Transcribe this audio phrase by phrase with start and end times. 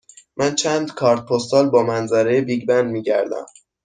[0.37, 3.45] من چند کارت پستال با منظره بیگ بن می گردم.